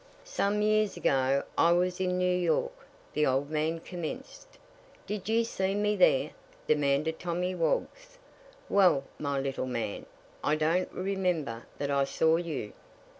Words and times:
"Some 0.25 0.63
years 0.63 0.97
ago 0.97 1.43
I 1.59 1.71
was 1.73 1.99
in 1.99 2.17
New 2.17 2.35
York," 2.35 2.71
the 3.13 3.27
old 3.27 3.51
man 3.51 3.79
commenced. 3.79 4.47
"Did 5.05 5.29
you 5.29 5.43
see 5.43 5.75
me 5.75 5.95
there?" 5.95 6.31
demanded 6.67 7.19
Tommy 7.19 7.53
Woggs. 7.53 8.17
"Well, 8.67 9.03
my 9.19 9.39
little 9.39 9.67
man, 9.67 10.07
I 10.43 10.55
don't 10.55 10.91
remember 10.91 11.67
that 11.77 11.91
I 11.91 12.05
saw 12.05 12.37
you." 12.37 12.73